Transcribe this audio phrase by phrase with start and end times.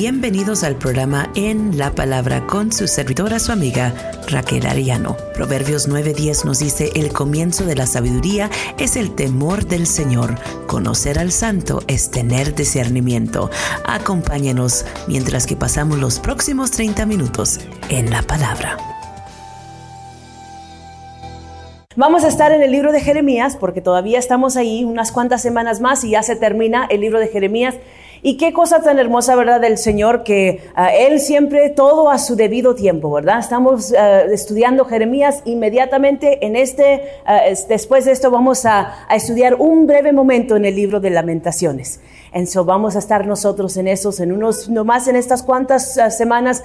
[0.00, 3.92] Bienvenidos al programa En la Palabra con su servidora, su amiga
[4.28, 5.14] Raquel Ariano.
[5.34, 10.36] Proverbios 9:10 nos dice, el comienzo de la sabiduría es el temor del Señor.
[10.66, 13.50] Conocer al santo es tener discernimiento.
[13.84, 17.60] Acompáñenos mientras que pasamos los próximos 30 minutos
[17.90, 18.78] en la palabra.
[21.94, 25.82] Vamos a estar en el libro de Jeremías porque todavía estamos ahí unas cuantas semanas
[25.82, 27.74] más y ya se termina el libro de Jeremías.
[28.22, 29.60] Y qué cosa tan hermosa, ¿verdad?
[29.60, 33.38] Del Señor que ah, Él siempre todo a su debido tiempo, ¿verdad?
[33.38, 39.54] Estamos ah, estudiando Jeremías inmediatamente en este, ah, después de esto vamos a, a, estudiar
[39.54, 42.00] un breve momento en el libro de lamentaciones.
[42.32, 46.62] Entonces vamos a estar nosotros en esos, en unos, nomás en estas cuantas semanas,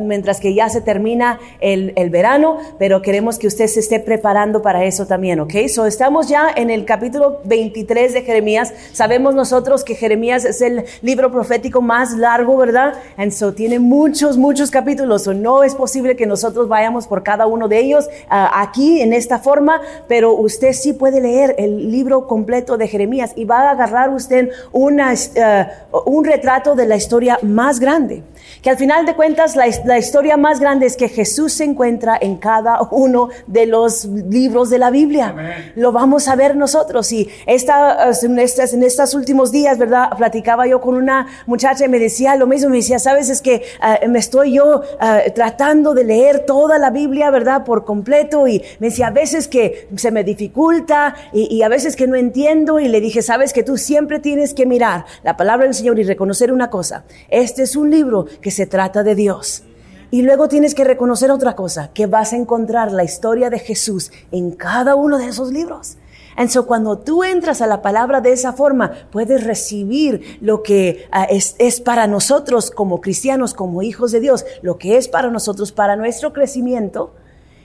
[0.00, 4.62] mientras que ya se termina el, el, verano, pero queremos que usted se esté preparando
[4.62, 5.54] para eso también, ¿ok?
[5.68, 8.72] So estamos ya en el capítulo 23 de Jeremías.
[8.92, 12.94] Sabemos nosotros que Jeremías es el libro profético más largo, ¿verdad?
[13.16, 15.24] And so tiene muchos, muchos capítulos.
[15.24, 19.12] So no es posible que nosotros vayamos por cada uno de ellos uh, aquí en
[19.12, 23.70] esta forma, pero usted sí puede leer el libro completo de Jeremías y va a
[23.72, 28.22] agarrar usted una, uh, un retrato de la historia más grande.
[28.60, 32.16] Que al final de cuentas la, la, historia más grande es que Jesús se encuentra
[32.20, 35.72] en cada uno de los libros de la Biblia.
[35.74, 37.10] Lo vamos a ver nosotros.
[37.12, 40.10] Y esta, en, estas, en estos últimos días, ¿verdad?
[40.16, 42.70] Platicaba yo con una muchacha y me decía lo mismo.
[42.70, 46.90] Me decía, sabes, es que uh, me estoy yo uh, tratando de leer toda la
[46.90, 47.64] Biblia, ¿verdad?
[47.64, 48.46] Por completo.
[48.46, 52.16] Y me decía, a veces que se me dificulta y, y a veces que no
[52.16, 52.78] entiendo.
[52.78, 54.91] Y le dije, sabes que tú siempre tienes que mirar
[55.22, 57.04] la palabra del Señor y reconocer una cosa.
[57.28, 59.64] Este es un libro que se trata de Dios.
[60.10, 64.12] Y luego tienes que reconocer otra cosa, que vas a encontrar la historia de Jesús
[64.30, 65.96] en cada uno de esos libros.
[66.36, 71.34] Entonces, cuando tú entras a la palabra de esa forma, puedes recibir lo que uh,
[71.34, 75.72] es, es, para nosotros como cristianos, como hijos de Dios, lo que es para nosotros,
[75.72, 77.14] para nuestro crecimiento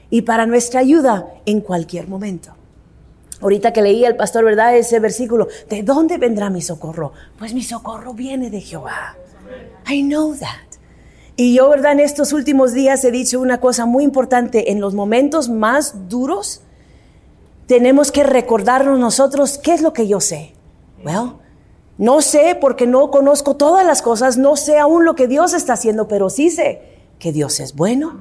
[0.10, 2.54] y para nuestra ayuda en cualquier momento.
[3.42, 4.76] Ahorita que leía el pastor, ¿verdad?
[4.76, 7.14] Ese versículo, ¿de dónde vendrá mi socorro?
[7.38, 9.16] Pues mi socorro viene de Jehová.
[9.90, 10.80] I know that.
[11.36, 11.92] Y yo, ¿verdad?
[11.94, 14.72] En estos últimos días he dicho una cosa muy importante.
[14.72, 16.62] En los momentos más duros,
[17.68, 20.54] tenemos que recordarnos nosotros qué es lo que yo sé.
[21.06, 21.34] Well,
[22.00, 25.74] no sé porque no conozco todas las cosas, no sé aún lo que Dios está
[25.74, 26.82] haciendo, pero sí sé
[27.20, 28.20] que Dios es bueno,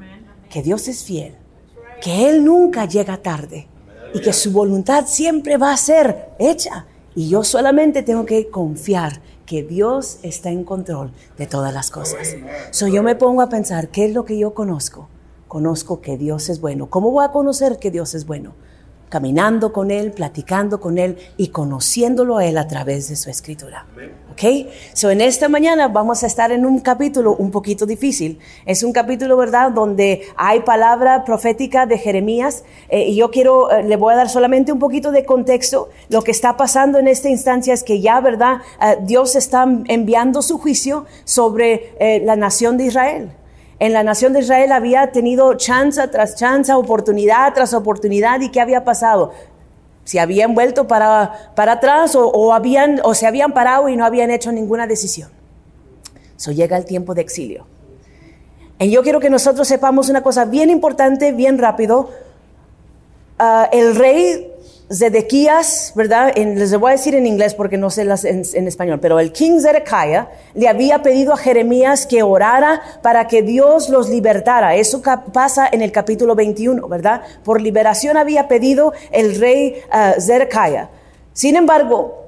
[0.51, 1.37] que Dios es fiel,
[2.03, 3.69] que Él nunca llega tarde
[4.17, 6.87] y que su voluntad siempre va a ser hecha.
[7.15, 12.35] Y yo solamente tengo que confiar que Dios está en control de todas las cosas.
[12.71, 15.09] So yo me pongo a pensar, ¿qué es lo que yo conozco?
[15.49, 16.91] Conozco que Dios es bueno.
[16.91, 18.55] ¿Cómo voy a conocer que Dios es bueno?
[19.09, 23.87] Caminando con Él, platicando con Él y conociéndolo a Él a través de su escritura.
[24.33, 24.69] ¿Ok?
[24.93, 28.39] So en esta mañana vamos a estar en un capítulo un poquito difícil.
[28.67, 32.65] Es un capítulo, ¿verdad?, donde hay palabra profética de Jeremías.
[32.89, 35.89] Eh, y yo quiero, eh, le voy a dar solamente un poquito de contexto.
[36.09, 40.43] Lo que está pasando en esta instancia es que ya, ¿verdad?, eh, Dios está enviando
[40.43, 43.31] su juicio sobre eh, la nación de Israel.
[43.79, 48.41] En la nación de Israel había tenido chance tras chance, oportunidad tras oportunidad.
[48.41, 49.33] ¿Y qué había pasado?
[50.05, 54.05] Se habían vuelto para, para atrás o, o, habían, o se habían parado y no
[54.05, 55.31] habían hecho ninguna decisión.
[56.37, 57.67] So llega el tiempo de exilio.
[58.79, 62.11] Y yo quiero que nosotros sepamos una cosa bien importante, bien rápido.
[63.39, 64.53] Uh, el rey
[64.93, 66.33] Zedequías, ¿verdad?
[66.37, 69.33] En, les voy a decir en inglés porque no sé las en, español, pero el
[69.33, 74.77] King Zedekiah le había pedido a Jeremías que orara para que Dios los libertara.
[74.77, 75.03] Eso
[75.33, 77.23] pasa en el capítulo 21, ¿verdad?
[77.43, 80.89] Por liberación había pedido el rey uh, Zedekiah.
[81.33, 82.27] Sin embargo,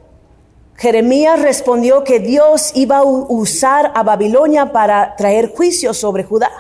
[0.75, 6.51] Jeremías respondió que Dios iba a usar a Babilonia para traer juicio sobre Judá.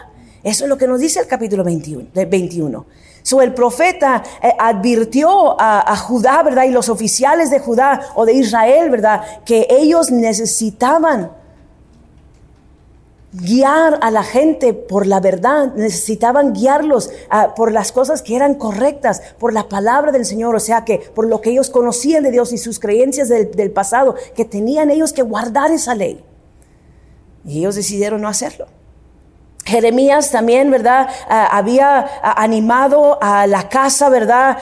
[0.44, 2.08] Eso es lo que nos dice el capítulo 21.
[2.14, 2.86] 21.
[3.42, 6.64] El profeta eh, advirtió a, Judá, ¿verdad?
[6.64, 9.22] Y los oficiales de Judá o de Israel, ¿verdad?
[9.44, 11.30] Que ellos necesitaban
[13.32, 18.54] guiar a la gente por la verdad, necesitaban guiarlos uh, por las cosas que eran
[18.54, 22.30] correctas, por la palabra del Señor, o sea que por lo que ellos conocían de
[22.30, 26.24] Dios y sus creencias del pasado, que tenían ellos que guardar esa ley.
[27.44, 28.66] Y ellos decidieron no hacerlo.
[29.68, 31.08] Jeremías también, ¿verdad?
[31.28, 34.58] Uh, había uh, animado a la casa, ¿verdad?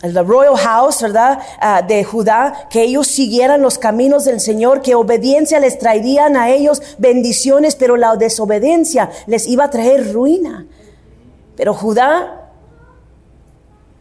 [0.00, 1.38] The royal house, ¿verdad?
[1.60, 6.48] Uh, de Judá, que ellos siguieran los caminos del Señor, que obediencia les traerían a
[6.48, 10.66] ellos bendiciones, pero la desobediencia les iba a traer ruina.
[11.56, 12.50] Pero Judá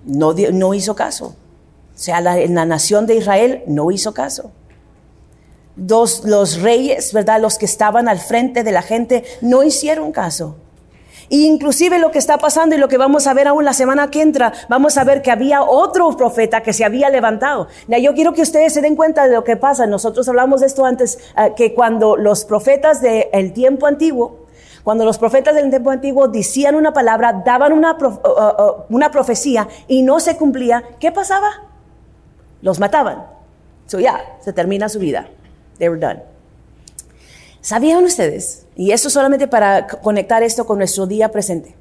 [0.06, 1.36] no, no hizo caso.
[1.94, 4.52] O sea, la, en la nación de Israel no hizo caso.
[5.76, 7.40] Dos, los reyes, ¿verdad?
[7.42, 10.58] Los que estaban al frente de la gente no hicieron caso.
[11.32, 14.12] Y inclusive lo que está pasando y lo que vamos a ver aún la semana
[14.12, 17.70] que entra, vamos a ver que había otro profeta que se había levantado.
[17.88, 19.88] Ya, yo quiero que ustedes se den cuenta de lo que pasa.
[19.88, 24.42] Nosotros hablamos de esto antes, eh, que cuando los profetas del tiempo antiguo,
[24.84, 27.98] cuando los profetas del tiempo antiguo decían una palabra, daban una,
[28.90, 31.50] una profecía y no se cumplía, ¿qué pasaba?
[32.62, 33.26] Los mataban.
[33.86, 35.30] So ya, se termina su vida.
[35.82, 36.22] They were done.
[37.60, 38.68] ¿Sabían ustedes?
[38.76, 41.76] Y eso solamente para conectar esto con nuestro día presente.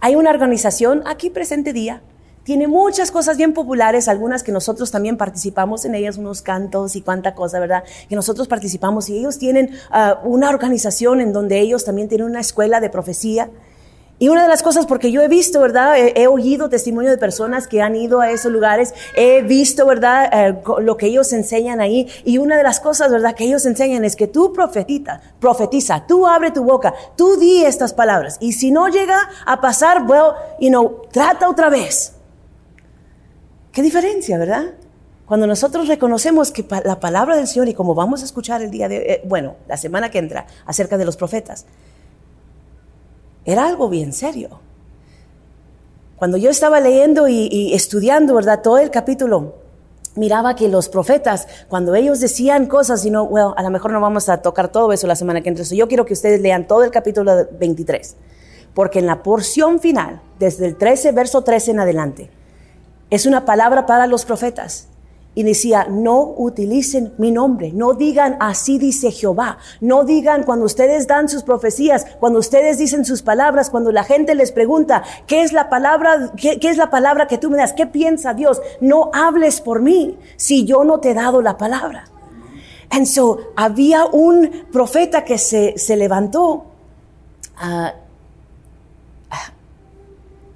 [0.00, 2.00] Hay una organización aquí presente día,
[2.44, 7.00] tiene muchas cosas bien populares, algunas que nosotros también participamos en ellas, unos cantos y
[7.00, 7.82] cuánta cosa, ¿verdad?
[8.08, 12.40] Que nosotros participamos y ellos tienen uh, una organización en donde ellos también tienen una
[12.40, 13.50] escuela de profecía
[14.18, 15.96] y una de las cosas, porque yo he visto, ¿verdad?
[15.98, 20.30] He, oído testimonio de personas que han ido a esos lugares, he visto, ¿verdad?
[20.32, 22.08] Eh, lo que ellos enseñan ahí.
[22.24, 23.34] Y una de las cosas, ¿verdad?
[23.34, 27.92] Que ellos enseñan es que tú profetita, profetiza, tú abre tu boca, tú di estas
[27.92, 28.38] palabras.
[28.40, 32.12] Y si no llega a pasar, bueno, you know, trata otra vez.
[33.72, 34.74] ¿Qué diferencia, verdad?
[35.26, 38.88] Cuando nosotros reconocemos que la palabra del Señor, y como vamos a escuchar el día
[38.88, 41.66] de, eh, bueno, la semana que entra, acerca de los profetas,
[43.44, 44.60] era algo bien serio.
[46.16, 48.62] Cuando yo estaba leyendo y, estudiando, ¿verdad?
[48.62, 49.56] Todo el capítulo,
[50.14, 54.00] miraba que los profetas, cuando ellos decían cosas, y no, bueno, a lo mejor no
[54.00, 55.64] vamos a tocar todo eso la semana que entra.
[55.64, 58.16] Yo quiero que ustedes lean todo el capítulo 23,
[58.74, 62.30] porque en la porción final, desde el 13, verso 13 en adelante,
[63.10, 64.88] es una palabra para los profetas
[65.34, 71.06] y decía, no utilicen mi nombre, no digan así dice Jehová, no digan cuando ustedes
[71.06, 75.52] dan sus profecías, cuando ustedes dicen sus palabras, cuando la gente les pregunta, ¿qué es
[75.52, 77.72] la palabra, qué, es la palabra que tú me das?
[77.72, 78.62] ¿Qué piensa Dios?
[78.80, 82.04] No hables por mí si yo no te he dado la palabra.
[82.90, 86.66] And so, había un profeta que se, se levantó,
[87.60, 87.88] uh,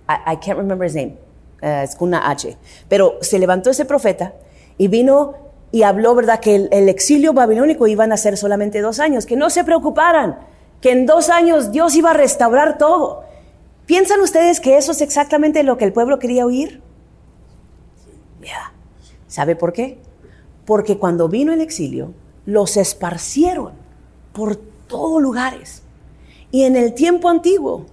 [0.09, 1.19] I, can't remember his name,
[1.63, 2.57] uh, es una H,
[2.89, 4.35] pero se levantó ese profeta
[4.79, 5.35] y vino
[5.71, 9.51] y habló, ¿verdad?, que el, exilio babilónico iban a ser solamente dos años, que no
[9.51, 10.39] se preocuparan,
[10.81, 13.25] que en dos años Dios iba a restaurar todo.
[13.85, 16.81] ¿Piensan ustedes que eso es exactamente lo que el pueblo quería oír?
[19.27, 19.99] ¿Sabe por qué?
[20.65, 22.15] Porque cuando vino el exilio,
[22.47, 23.73] los esparcieron
[24.33, 25.83] por todos lugares.
[26.51, 27.85] Y en el tiempo antiguo,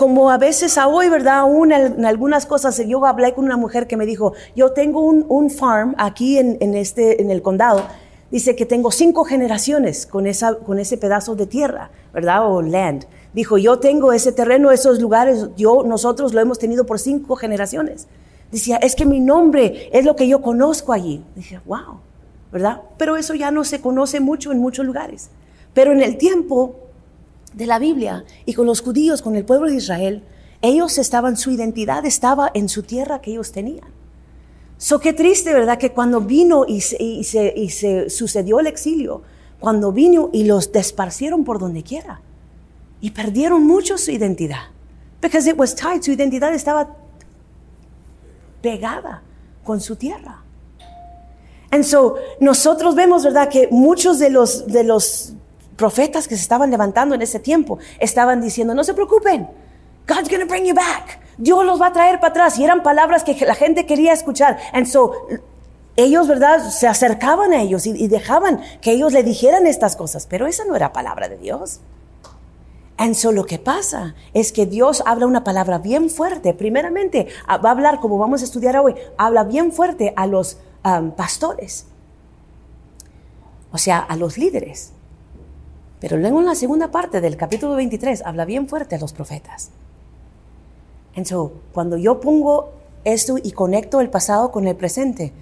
[0.00, 1.40] como a veces a hoy, ¿verdad?
[1.40, 5.50] Aún en, algunas cosas, yo hablé con una mujer que me dijo, yo tengo un,
[5.50, 7.82] farm aquí en, este, en el condado,
[8.30, 12.50] dice que tengo cinco generaciones con, esa, con ese pedazo de tierra, ¿verdad?
[12.50, 13.04] O land.
[13.34, 18.08] Dijo, yo tengo ese terreno, esos lugares, yo, nosotros lo hemos tenido por cinco generaciones.
[18.50, 21.22] Decía, es que mi nombre es lo que yo conozco allí.
[21.36, 22.00] Dije, wow,
[22.50, 22.80] ¿verdad?
[22.96, 25.28] Pero eso ya no se conoce mucho en muchos lugares.
[25.74, 26.89] Pero en el tiempo
[27.52, 30.22] de la Biblia y con los judíos, con el pueblo de Israel,
[30.62, 33.88] ellos estaban, su identidad estaba en su tierra que ellos tenían.
[34.76, 35.78] So qué triste, ¿verdad?
[35.78, 39.22] Que cuando vino y se, y se, sucedió el exilio,
[39.58, 42.22] cuando vino y los desparcieron por donde quiera
[43.00, 44.70] y perdieron mucho su identidad.
[45.20, 46.96] Because it was tied, su identidad estaba
[48.62, 49.22] pegada
[49.64, 50.42] con su tierra.
[51.70, 53.48] And so nosotros vemos, ¿verdad?
[53.48, 55.34] Que muchos de los, de los
[55.80, 59.48] profetas que se estaban levantando en ese tiempo estaban diciendo, no se preocupen,
[60.06, 61.18] God's going to bring you back.
[61.38, 62.58] Dios los va a traer para atrás.
[62.58, 64.58] Y eran palabras que la gente quería escuchar.
[64.74, 65.12] And so,
[65.96, 66.68] ellos, ¿verdad?
[66.68, 70.26] Se acercaban a ellos y, dejaban que ellos le dijeran estas cosas.
[70.26, 71.80] Pero esa no era palabra de Dios.
[72.98, 76.52] And so lo que pasa es que Dios habla una palabra bien fuerte.
[76.52, 81.12] Primeramente, va a hablar, como vamos a estudiar hoy, habla bien fuerte a los um,
[81.12, 81.86] pastores.
[83.72, 84.92] O sea, a los líderes.
[86.00, 89.70] Pero luego en la segunda parte del capítulo 23 habla bien fuerte a los profetas.
[91.14, 92.72] Entonces, cuando yo pongo
[93.04, 95.32] esto y conecto el pasado con el presente,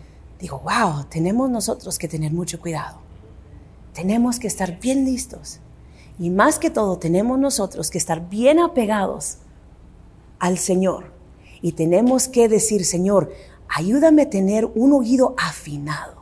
[0.41, 2.99] digo, wow, tenemos nosotros que tener mucho cuidado.
[3.93, 5.61] Tenemos que estar bien listos.
[6.19, 9.39] Y más que todo, tenemos nosotros que estar bien apegados
[10.41, 11.13] al Señor.
[11.63, 13.33] Y tenemos que decir, Señor,
[13.69, 16.19] ayúdame a tener un oído afinado.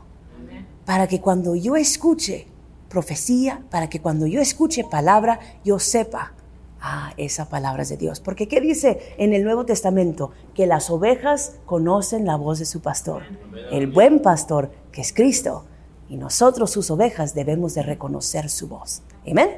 [0.84, 2.46] Para que cuando yo escuche,
[2.88, 6.32] profecía para que cuando yo escuche palabra, yo sepa,
[6.80, 8.20] ah, esa palabra es de Dios.
[8.20, 10.30] Porque ¿qué dice en el Nuevo Testamento?
[10.54, 13.22] Que las ovejas conocen la voz de su pastor,
[13.70, 15.64] el buen pastor que es Cristo.
[16.08, 19.02] Y nosotros, sus ovejas, debemos de reconocer su voz.
[19.28, 19.50] Amén.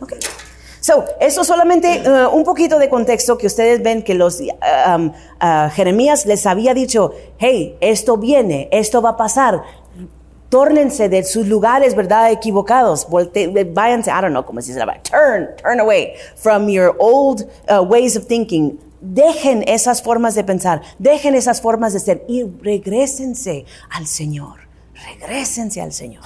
[0.00, 0.18] Okay.
[0.86, 5.70] So, eso solamente uh, un poquito de contexto que ustedes ven que los um, uh,
[5.72, 9.62] Jeremías les había dicho, hey, esto viene, esto va a pasar,
[10.48, 12.30] Tórnense de sus lugares, ¿verdad?
[12.30, 13.08] Equivocados.
[13.08, 17.82] Volte, váyanse, I don't know cómo se dice, turn, turn away from your old uh,
[17.82, 18.78] ways of thinking.
[19.00, 24.60] Dejen esas formas de pensar, dejen esas formas de ser y regresense al Señor.
[24.94, 26.24] Regresense al Señor.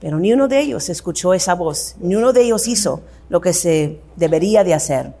[0.00, 3.52] Pero ni uno de ellos escuchó esa voz, ni uno de ellos hizo lo que
[3.52, 5.14] se debería de hacer.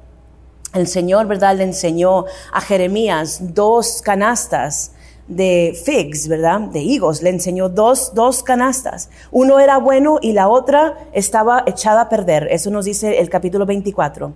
[0.74, 1.56] El Señor, ¿verdad?
[1.56, 4.92] Le enseñó a Jeremías dos canastas
[5.28, 6.60] de figs, ¿verdad?
[6.60, 7.22] De higos.
[7.22, 9.10] Le enseñó dos, dos canastas.
[9.30, 12.48] Uno era bueno y la otra estaba echada a perder.
[12.50, 14.32] Eso nos dice el capítulo 24.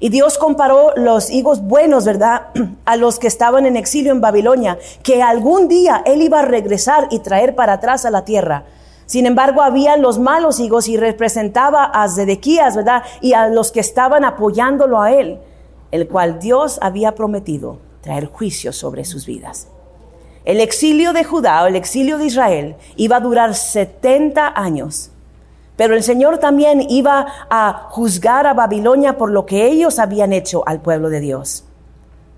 [0.00, 2.48] Y Dios comparó los higos buenos, ¿verdad?
[2.84, 7.08] A los que estaban en exilio en Babilonia, que algún día Él iba a regresar
[7.10, 8.64] y traer para atrás a la tierra.
[9.06, 13.02] Sin embargo, había los malos higos y representaba a Zedequías, ¿verdad?
[13.20, 15.40] Y a los que estaban apoyándolo a Él,
[15.90, 19.68] el cual Dios había prometido traer juicio sobre sus vidas.
[20.44, 25.10] El exilio de Judá o el exilio de Israel iba a durar 70 años.
[25.76, 30.62] Pero el Señor también iba a juzgar a Babilonia por lo que ellos habían hecho
[30.68, 31.64] al pueblo de Dios.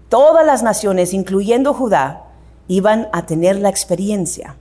[0.09, 2.27] Todas las naciones, incluyendo Judá,
[2.69, 4.57] iban a tener la experiencia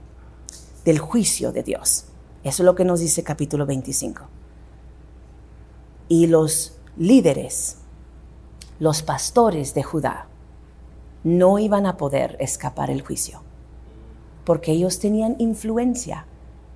[0.84, 2.06] del juicio de Dios.
[2.42, 4.22] Eso es lo que nos dice capítulo 25.
[6.08, 7.78] Y los líderes,
[8.78, 10.26] los pastores de Judá,
[11.24, 13.42] no iban a poder escapar el juicio,
[14.44, 16.26] porque ellos tenían influencia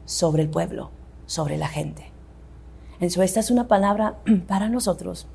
[0.05, 0.91] sobre el pueblo,
[1.27, 2.11] sobre la gente.
[2.95, 4.19] Entonces, esta es una palabra
[4.49, 5.27] para nosotros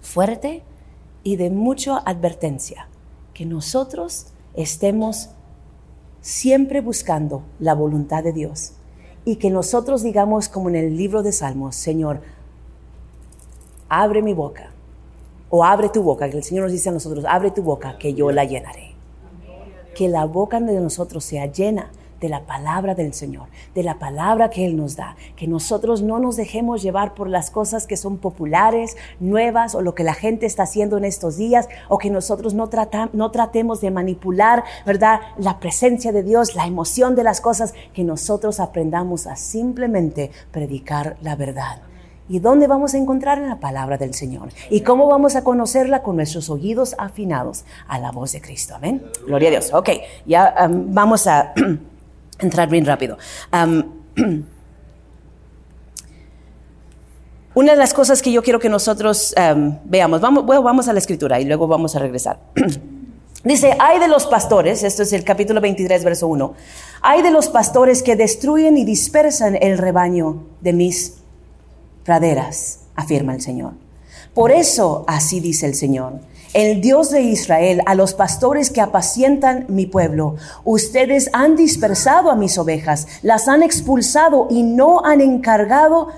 [0.00, 0.62] fuerte
[1.22, 2.88] y de mucha advertencia,
[3.34, 5.30] que nosotros estemos
[6.20, 8.72] siempre buscando la voluntad de Dios
[9.24, 12.22] y que nosotros digamos como en el libro de Salmos, Señor,
[13.88, 14.70] abre mi boca
[15.50, 18.14] o abre tu boca, que el Señor nos dice a nosotros, abre tu boca, que
[18.14, 18.94] yo la llenaré.
[19.94, 21.90] Que la boca de nosotros sea llena
[22.20, 26.18] de la palabra del Señor, de la palabra que Él nos da, que nosotros no
[26.18, 30.46] nos dejemos llevar por las cosas que son populares, nuevas o lo que la gente
[30.46, 32.68] está haciendo en estos días, o que nosotros no,
[33.12, 35.20] no tratemos de manipular, ¿verdad?
[35.38, 41.16] La presencia de Dios, la emoción de las cosas, que nosotros aprendamos a simplemente predicar
[41.20, 41.82] la verdad.
[42.28, 44.50] ¿Y dónde vamos a encontrar en la palabra del Señor?
[44.68, 48.74] ¿Y cómo vamos a conocerla con nuestros oídos afinados a la voz de Cristo?
[48.74, 49.02] Amén.
[49.26, 49.72] Gloria a Dios.
[49.72, 49.90] Ok,
[50.26, 51.54] ya um, vamos a
[52.38, 53.16] entrar bien rápido.
[53.52, 53.82] Um,
[57.54, 60.98] una de las cosas que yo quiero que nosotros um, veamos, vamos, vamos a la
[60.98, 62.40] escritura y luego vamos a regresar.
[63.44, 66.54] Dice, hay de los pastores, esto es el capítulo 23, verso 1,
[67.02, 71.17] hay de los pastores que destruyen y dispersan el rebaño de mis
[72.08, 73.72] praderas, afirma el Señor.
[74.32, 76.20] Por eso, así dice el Señor,
[76.54, 82.34] el Dios de Israel, a los pastores que apacientan mi pueblo, ustedes han dispersado a
[82.34, 86.08] mis ovejas, las han expulsado y no han encargado,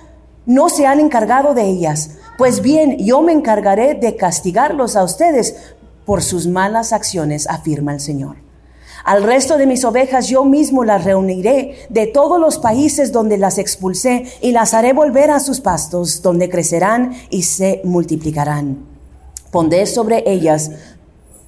[0.47, 2.11] no se han encargado de ellas.
[2.39, 5.57] Pues bien, yo me encargaré de castigarlos a ustedes
[6.07, 8.37] por sus malas acciones, afirma el Señor.
[9.11, 13.59] Al resto de mis ovejas yo mismo las reuniré de todos los países donde las
[13.59, 18.87] expulsé y las haré volver a sus pastos, donde crecerán y se multiplicarán.
[19.51, 20.71] Pondré sobre ellas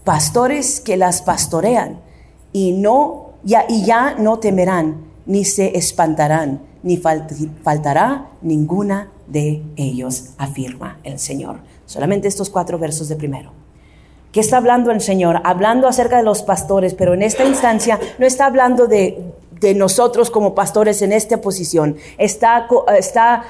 [0.02, 2.00] pastores que las pastorean
[2.52, 10.30] y no ya y ya no temerán ni se espantarán ni faltará ninguna de ellos,
[10.36, 11.60] afirma el Señor.
[11.86, 13.61] Solamente estos cuatro versos de primero.
[14.32, 15.42] ¿Qué está hablando el Señor?
[15.44, 19.22] Hablando acerca de los pastores, pero en esta instancia no está hablando de,
[19.76, 21.96] nosotros como pastores en esta posición.
[22.18, 22.66] Está,
[22.98, 23.44] está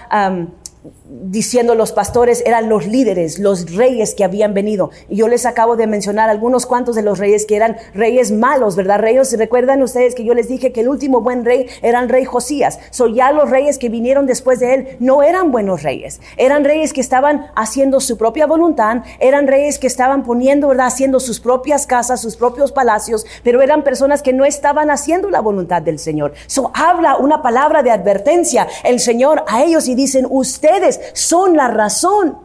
[1.09, 4.91] diciendo los pastores eran los líderes, los reyes que habían venido.
[5.09, 8.75] Y yo les acabo de mencionar algunos cuantos de los reyes que eran reyes malos,
[8.75, 8.99] ¿verdad?
[8.99, 12.25] Reyes, recuerdan ustedes que yo les dije que el último buen rey era el rey
[12.25, 12.81] Josías.
[12.91, 16.21] So ya los reyes que vinieron después de él no eran buenos reyes.
[16.37, 20.87] Eran reyes que estaban haciendo su propia voluntad, eran reyes que estaban poniendo, ¿verdad?
[20.87, 25.41] Haciendo sus propias casas, sus propios palacios, pero eran personas que no estaban haciendo la
[25.41, 26.33] voluntad del Señor.
[26.47, 30.72] So habla una palabra de advertencia el Señor a ellos y dicen, ustedes
[31.15, 32.39] son la razón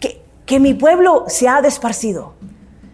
[0.00, 2.34] que, que mi pueblo se ha desparcido.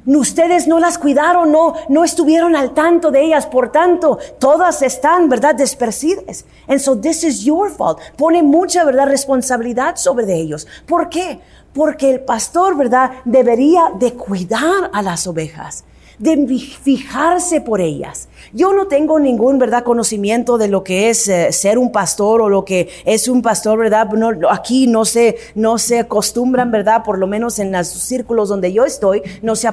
[0.06, 5.28] Ustedes no las cuidaron, no, no estuvieron al tanto de ellas, por tanto, todas están,
[5.28, 6.46] ¿verdad?, despercidas.
[6.66, 8.00] And so this is your fault.
[8.16, 10.66] Pone mucha, ¿verdad?, responsabilidad sobre de ellos.
[10.86, 11.40] ¿Por qué?
[11.72, 15.84] Porque el pastor, ¿verdad?, debería de cuidar a las ovejas
[16.20, 18.28] de fijarse por ellas.
[18.52, 22.50] Yo no tengo ningún, ¿verdad?, conocimiento de lo que es eh, ser un pastor o
[22.50, 24.06] lo que es un pastor, ¿verdad?
[24.50, 27.04] Aquí no se, no se acostumbran, ¿verdad?
[27.04, 29.68] Por lo menos en los círculos donde yo estoy, no se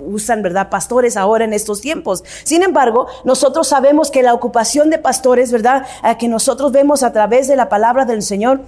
[0.00, 2.22] usan, ¿verdad?, pastores ahora en estos tiempos.
[2.44, 5.86] Sin embargo, nosotros sabemos que la ocupación de pastores, ¿verdad?,
[6.20, 8.60] que nosotros vemos a través de la palabra del Señor,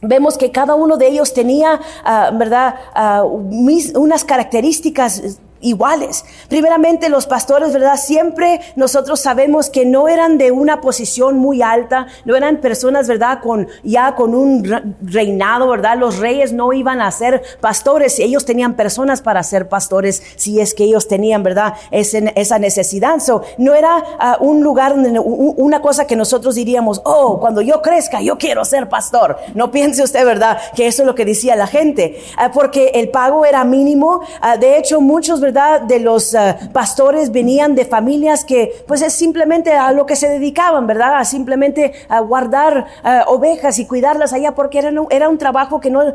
[0.00, 6.24] vemos que cada uno de ellos tenía, ah, ¿verdad?, ah, unas características iguales.
[6.48, 7.96] Primeramente, los pastores, ¿verdad?
[7.96, 13.40] Siempre nosotros sabemos que no eran de una posición muy alta, no eran personas, ¿verdad?
[13.42, 14.64] Con ya con un
[15.02, 15.96] reinado, ¿verdad?
[15.96, 20.74] Los reyes no iban a ser pastores, ellos tenían personas para ser pastores, si es
[20.74, 21.74] que ellos tenían, ¿verdad?
[21.90, 23.20] esa necesidad.
[23.20, 28.20] So, no era ah, un lugar, una cosa que nosotros diríamos, oh, cuando yo crezca,
[28.20, 29.38] yo quiero ser pastor.
[29.54, 30.58] No piense usted, ¿verdad?
[30.74, 34.22] Que eso es lo que decía la gente, ah, porque el pago era mínimo.
[34.40, 35.51] Ah, de hecho, muchos, ¿verdad?
[35.52, 40.28] De los eh, pastores venían de familias que pues es simplemente a lo que se
[40.28, 41.18] dedicaban, ¿verdad?
[41.18, 45.90] A simplemente a guardar eh, ovejas y cuidarlas allá porque era, era un trabajo que
[45.90, 46.14] no, eh,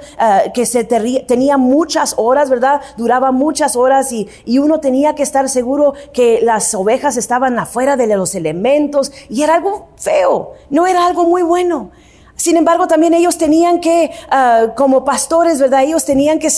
[0.54, 2.82] que se tenía muchas horas, ¿verdad?
[2.98, 7.96] Duraba muchas horas y, y uno tenía que estar seguro que las ovejas estaban afuera
[7.96, 11.92] de los elementos y era algo feo, no era algo muy bueno.
[12.38, 15.84] Sin embargo, también ellos tenían que, ah, como pastores, ¿verdad?
[15.84, 16.50] Ellos tenían que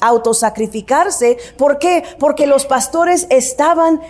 [0.00, 1.38] autosacrificarse.
[1.56, 2.02] ¿Por qué?
[2.18, 4.00] Porque los pastores estaban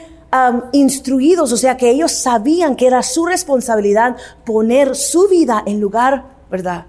[0.73, 6.27] instruidos, o sea que ellos sabían que era su responsabilidad poner su vida en lugar,
[6.51, 6.85] ¿verdad?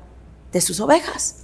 [0.52, 1.39] De sus ovejas.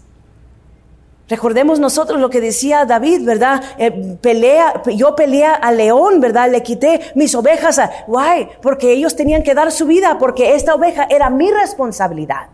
[1.28, 3.64] Recordemos nosotros lo que decía David, ¿verdad?
[3.80, 6.52] Eh, pelea, yo peleé a león, ¿verdad?
[6.52, 8.48] Le quité mis ovejas why?
[8.62, 12.50] Porque ellos tenían que dar su vida, porque esta oveja era mi responsabilidad.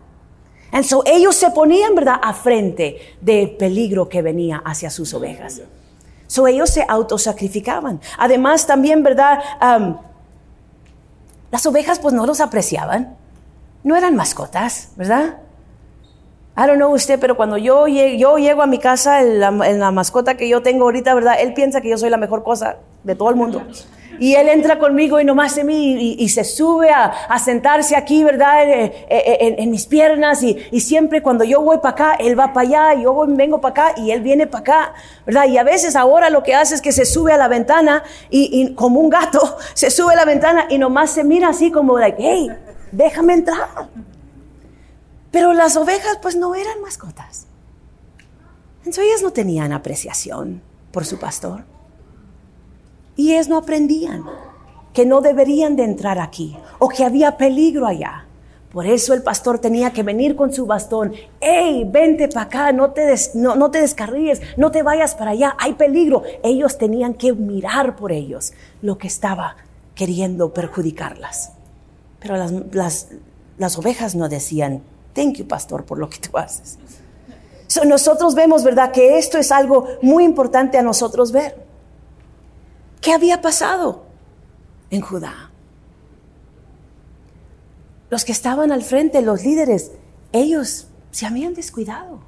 [0.70, 2.18] And so ellos se ponían, ¿verdad?
[2.22, 5.60] A frente del peligro que venía hacia sus ovejas.
[6.26, 8.00] So ellos se autosacrificaban.
[8.16, 9.38] Además también, ¿verdad?
[11.50, 13.18] las ovejas pues no los apreciaban.
[13.84, 15.36] No eran mascotas, ¿verdad?
[16.54, 20.36] I don't know usted, pero cuando yo, yo llego a mi casa, en la, mascota
[20.36, 21.36] que yo tengo ahorita, ¿verdad?
[21.40, 23.62] Él piensa que yo soy la mejor cosa de todo el mundo.
[24.18, 28.68] Y él entra conmigo y nomás de mí y, se sube a, sentarse aquí, ¿verdad?
[28.68, 32.52] Eh, eh, eh, en, mis piernas y, siempre cuando yo voy para acá, él va
[32.52, 35.46] para allá y yo vengo para acá y él viene para acá, ¿verdad?
[35.46, 38.74] Y a veces ahora lo que hace es que se sube a la ventana y,
[38.74, 42.18] como un gato se sube a la ventana y nomás se mira así como, like,
[42.20, 42.50] hey,
[42.92, 43.68] déjame entrar.
[45.32, 47.46] Pero las ovejas pues no eran mascotas.
[48.80, 51.64] Entonces ellas no tenían apreciación por su pastor.
[53.16, 54.24] Y ellas no aprendían
[54.92, 58.26] que no deberían de entrar aquí o que había peligro allá.
[58.70, 61.12] Por eso el pastor tenía que venir con su bastón.
[61.40, 62.72] ¡Ey, vente para acá!
[62.72, 66.22] No te, no, no te descarríes, no te vayas para allá, hay peligro.
[66.42, 69.56] Ellos tenían que mirar por ellos lo que estaba
[69.94, 71.52] queriendo perjudicarlas.
[72.18, 73.08] Pero las, las,
[73.58, 74.82] las ovejas no decían,
[75.14, 76.78] Thank you, pastor, por lo que tú haces.
[77.86, 81.66] nosotros vemos, ¿verdad?, que esto es algo muy importante a nosotros ver.
[83.00, 84.04] ¿Qué había pasado
[84.90, 85.50] en Judá?
[88.10, 89.92] Los que estaban al frente, los líderes,
[90.32, 92.20] ellos se habían descuidado.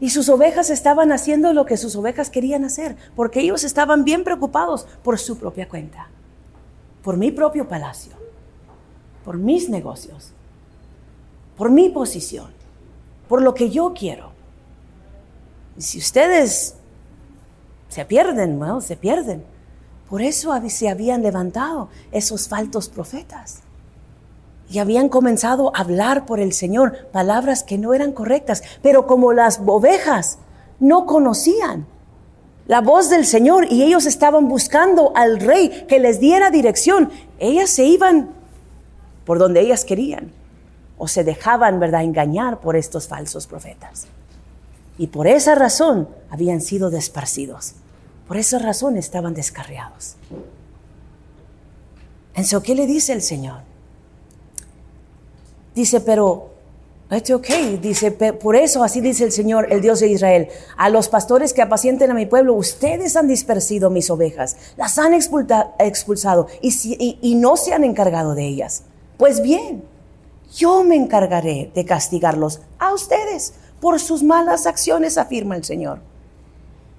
[0.00, 4.22] Y sus ovejas estaban haciendo lo que sus ovejas querían hacer, porque ellos estaban bien
[4.22, 6.08] preocupados por su propia cuenta,
[7.02, 8.12] por mi propio palacio,
[9.24, 10.33] por mis negocios
[11.56, 12.52] por mi posición,
[13.28, 14.32] por lo que yo quiero.
[15.76, 16.74] Y si ustedes
[17.88, 19.44] se pierden, bueno, se pierden.
[20.08, 23.60] Por eso se habían levantado esos faltos profetas.
[24.70, 28.62] Y habían comenzado a hablar por el Señor palabras que no eran correctas.
[28.82, 30.38] Pero como las ovejas
[30.80, 31.86] no conocían
[32.66, 37.68] la voz del Señor y ellos estaban buscando al rey que les diera dirección, ellas
[37.70, 38.30] se iban
[39.26, 40.32] por donde ellas querían
[40.98, 44.06] o se dejaban, ¿verdad?, engañar por estos falsos profetas.
[44.96, 47.74] Y por esa razón habían sido desparcidos.
[48.28, 50.16] Por esa razón estaban descarriados.
[52.30, 53.60] Entonces, ¿qué le dice el Señor?
[55.74, 56.50] Dice, pero,
[57.10, 57.48] es ok,
[57.80, 61.62] dice, por eso así dice el Señor, el Dios de Israel, a los pastores que
[61.62, 67.74] apacienten a mi pueblo, ustedes han dispersido mis ovejas, las han expulsado y no se
[67.74, 68.84] han encargado de ellas.
[69.16, 69.84] Pues bien,
[70.54, 76.00] yo me encargaré de castigarlos a ustedes por sus malas acciones, afirma el Señor.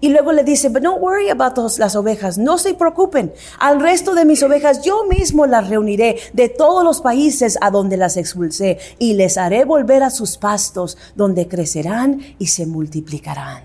[0.02, 3.34] Y luego le dice, but don't worry about las ovejas, no se preocupen.
[3.58, 7.98] Al resto de mis ovejas yo mismo las reuniré de todos los países a donde
[7.98, 13.64] las expulsé y les haré volver a sus pastos donde crecerán y se multiplicarán.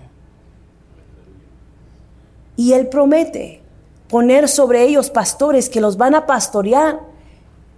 [2.55, 3.61] Y Él promete
[4.07, 7.01] poner sobre ellos pastores que los van a pastorear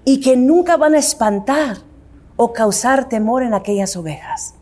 [0.06, 1.80] y que nunca van a espantar
[2.44, 4.54] o causar temor en aquellas ovejas.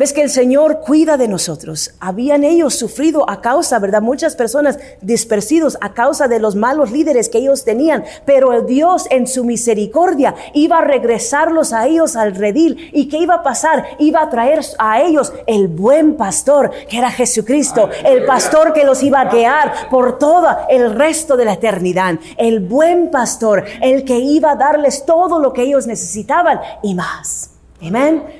[0.00, 1.92] Ves que el Señor cuida de nosotros.
[2.00, 4.00] Habían ellos sufrido a causa, ¿verdad?
[4.00, 8.04] Muchas personas dispersidos a causa de los malos líderes que ellos tenían.
[8.24, 12.88] Pero Dios en su misericordia iba a regresarlos a ellos al redil.
[12.94, 13.84] ¿Y qué iba a pasar?
[13.98, 17.90] Iba a traer a ellos el buen pastor, que era Jesucristo.
[18.02, 22.14] El pastor que los iba a guiar por todo el resto de la eternidad.
[22.38, 27.50] El buen pastor, el que iba a darles todo lo que ellos necesitaban y más.
[27.82, 28.39] Amén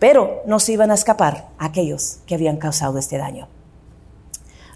[0.00, 3.46] pero no se iban a escapar aquellos que habían causado este daño.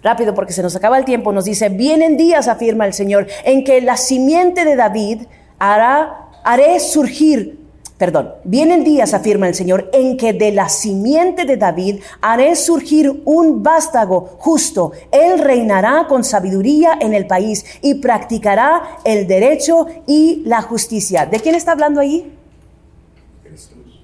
[0.01, 3.63] Rápido, porque se nos acaba el tiempo, nos dice, vienen días, afirma el Señor, en
[3.63, 5.23] que la simiente de David
[5.57, 7.65] hará, haré surgir,
[7.97, 13.23] perdón, vienen días, afirma el Señor, en que de la simiente de David haré surgir
[13.25, 14.91] un vástago justo.
[15.11, 21.25] Él reinará con sabiduría en el país y practicará el derecho y la justicia.
[21.25, 22.31] ¿De quién está hablando ahí?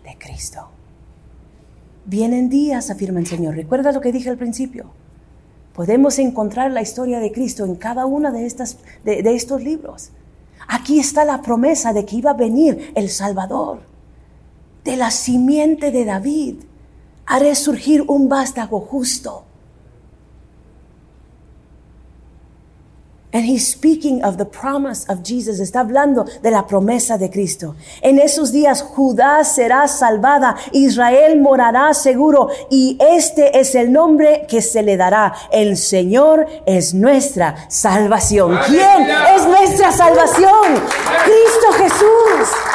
[0.03, 0.70] De Cristo.
[2.11, 3.55] Vienen días, afirma el Señor.
[3.55, 4.91] Recuerda lo que dije al principio.
[5.73, 10.09] Podemos encontrar la historia de Cristo en cada uno de, estas, de, de estos libros.
[10.67, 13.83] Aquí está la promesa de que iba a venir el Salvador.
[14.83, 16.55] De la simiente de David
[17.25, 19.45] haré surgir un vástago justo
[23.33, 25.59] And he's speaking of the promise of Jesus.
[25.59, 27.75] Está hablando de la promesa de Cristo.
[28.01, 34.61] En esos días Judá será salvada, Israel morará seguro y este es el nombre que
[34.61, 35.33] se le dará.
[35.51, 38.59] El Señor es nuestra salvación.
[38.67, 40.73] ¿Quién es nuestra salvación?
[41.23, 42.70] Cristo Jesús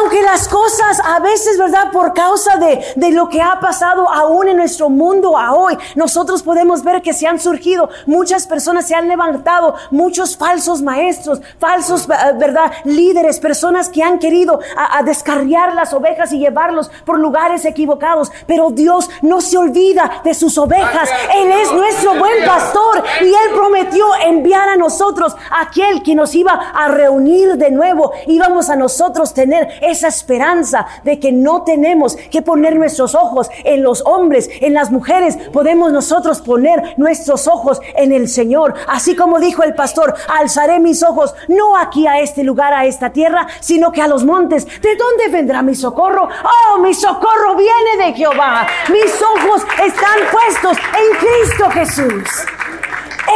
[0.00, 1.90] aunque las cosas a veces, ¿verdad?
[1.92, 6.42] Por causa de, de lo que ha pasado aún en nuestro mundo a hoy, nosotros
[6.42, 12.08] podemos ver que se han surgido muchas personas, se han levantado muchos falsos maestros, falsos,
[12.08, 12.72] eh, ¿verdad?
[12.84, 18.30] Líderes, personas que han querido a, descarriar las ovejas y llevarlos por lugares equivocados.
[18.46, 21.08] Pero Dios no se olvida de sus ovejas.
[21.34, 26.52] Él es nuestro buen pastor y Él prometió enviar a nosotros aquel que nos iba
[26.52, 28.12] a reunir de nuevo.
[28.26, 33.82] Íbamos a nosotros tener esa esperanza de que no tenemos que poner nuestros ojos en
[33.82, 35.36] los hombres, en las mujeres.
[35.52, 38.74] Podemos nosotros poner nuestros ojos en el Señor.
[38.88, 43.10] Así como dijo el pastor, alzaré mis ojos no aquí a este lugar, a esta
[43.10, 44.66] tierra, sino que a los montes.
[44.80, 46.28] ¿De dónde vendrá mi socorro?
[46.28, 48.66] Oh, mi socorro viene de Jehová.
[48.88, 52.28] Mis ojos están puestos en Cristo Jesús.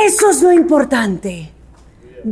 [0.04, 1.53] Eso es lo importante.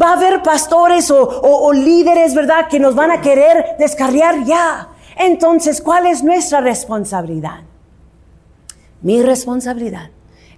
[0.01, 4.89] Va a haber pastores o, líderes, ¿verdad?, que nos van a querer descarriar ya.
[5.17, 7.61] Entonces, ¿cuál es nuestra responsabilidad?
[9.03, 10.11] Mi responsabilidad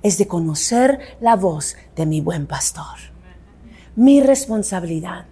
[0.03, 3.13] es de conocer la voz de mi buen pastor.
[3.97, 5.27] Mi responsabilidad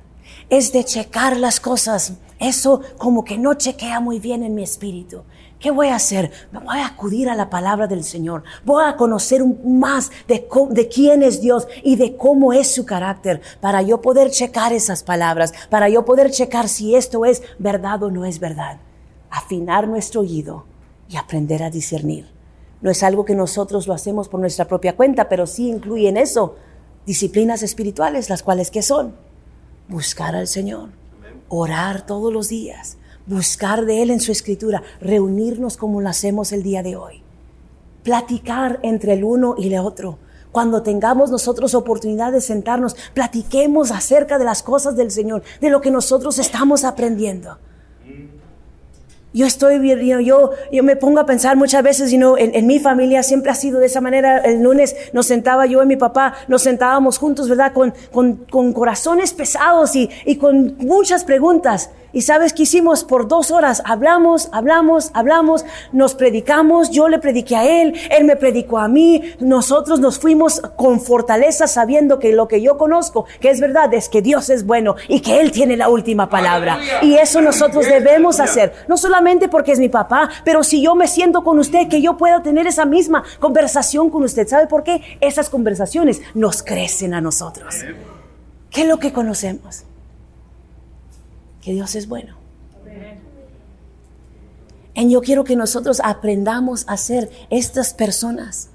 [0.48, 2.14] es de checar las cosas.
[2.38, 5.24] Eso como que no chequea muy bien en mi espíritu.
[5.62, 6.32] ¿Qué voy a hacer?
[6.50, 8.42] Me voy a acudir a la palabra del Señor.
[8.64, 13.40] Voy a conocer más de, de quién es Dios y de cómo es su carácter
[13.60, 18.10] para yo poder checar esas palabras, para yo poder checar si esto es verdad o
[18.10, 18.80] no es verdad.
[19.30, 20.64] Afinar nuestro oído
[21.08, 22.28] y aprender a discernir.
[22.80, 26.16] No es algo que nosotros lo hacemos por nuestra propia cuenta, pero sí incluye en
[26.16, 26.56] eso
[27.06, 29.14] disciplinas espirituales, las cuales que son
[29.86, 30.88] buscar al Señor,
[31.48, 36.62] orar todos los días, buscar de Él en su escritura, reunirnos como lo hacemos el
[36.62, 37.22] día de hoy,
[38.02, 40.18] platicar entre el uno y el otro.
[40.50, 45.80] Cuando tengamos nosotros oportunidad de sentarnos, platiquemos acerca de las cosas del Señor, de lo
[45.80, 47.58] que nosotros estamos aprendiendo.
[49.34, 49.80] Yo estoy,
[50.26, 53.80] yo, yo me pongo a pensar muchas veces, you en, mi familia siempre ha sido
[53.80, 54.38] de esa manera.
[54.38, 57.72] El lunes nos sentaba yo y mi papá, nos sentábamos juntos, ¿verdad?
[57.72, 61.88] Con, con, con corazones pesados y, y con muchas preguntas.
[62.12, 67.56] Y sabes qué hicimos por dos horas, hablamos, hablamos, hablamos, nos predicamos, yo le prediqué
[67.56, 72.48] a él, él me predicó a mí, nosotros nos fuimos con fortaleza sabiendo que lo
[72.48, 75.76] que yo conozco, que es verdad, es que Dios es bueno y que Él tiene
[75.76, 76.78] la última palabra.
[77.02, 81.08] Y eso nosotros debemos hacer, no solamente porque es mi papá, pero si yo me
[81.08, 84.46] siento con usted, que yo pueda tener esa misma conversación con usted.
[84.46, 85.02] ¿Sabe por qué?
[85.20, 87.84] Esas conversaciones nos crecen a nosotros.
[88.70, 89.84] ¿Qué es lo que conocemos?
[91.62, 92.42] Que Dios es bueno.
[94.94, 98.68] Y yo quiero que nosotros aprendamos a ser estas personas.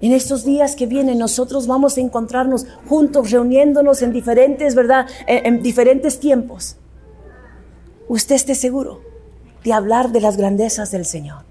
[0.00, 5.06] En estos días que vienen nosotros vamos a encontrarnos juntos, reuniéndonos en diferentes, ¿verdad?
[5.26, 6.76] En, diferentes tiempos.
[8.06, 9.02] Usted esté seguro
[9.64, 11.42] de hablar de las grandezas del Señor.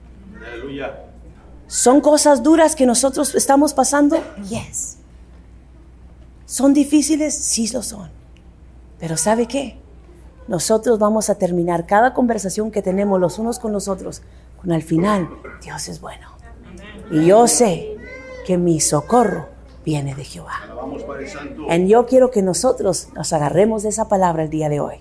[1.67, 4.23] ¿Son cosas duras que nosotros estamos pasando?
[4.49, 4.97] Yes.
[6.45, 7.35] ¿Son difíciles?
[7.35, 8.09] Sí lo son.
[8.99, 9.77] Pero ¿sabe qué?
[10.47, 14.21] Nosotros vamos a terminar cada conversación que tenemos los unos con los otros
[14.61, 15.29] con al final,
[15.61, 16.29] Dios es bueno.
[17.11, 17.95] Y yo sé
[18.45, 19.49] que mi socorro
[19.85, 20.61] viene de Jehová.
[21.69, 24.95] Y yo quiero que nosotros nos agarremos de esa palabra el día de hoy.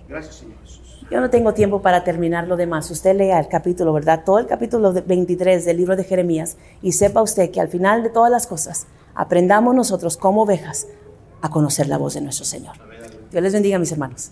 [1.09, 2.91] Yo no tengo tiempo para terminar lo demás.
[2.91, 4.23] Usted lea el capítulo, ¿verdad?
[4.25, 8.09] Todo el capítulo 23 del libro de Jeremías y sepa usted que al final de
[8.09, 10.87] todas las cosas aprendamos nosotros como ovejas
[11.41, 12.75] a conocer la voz de nuestro Señor.
[13.31, 14.31] Dios les bendiga, mis hermanos.